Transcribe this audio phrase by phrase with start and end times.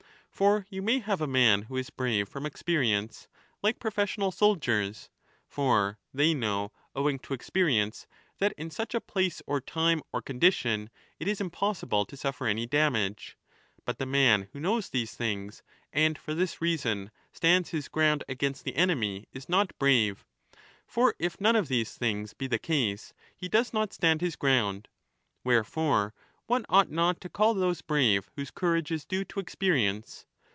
[0.41, 3.27] For you may have a man who is brave from experience,
[3.61, 5.07] like professional soldiers.
[5.47, 8.07] For they know, 25 owing to experience,
[8.39, 12.47] that in such a place or time or condi tion it is impossible to suffer
[12.47, 13.37] any damage.
[13.85, 15.61] But the man who knows these things
[15.93, 20.25] and for this reason stands his ground against the enemy is not brave;
[20.87, 24.87] for if none of these things be the case, he does not stand his ground.
[25.43, 26.15] Wherefore
[26.47, 30.25] one ought not to call those brave whose courage is due to experience.